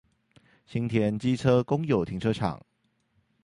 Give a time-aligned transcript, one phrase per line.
[0.65, 2.65] 新田機車公有停車場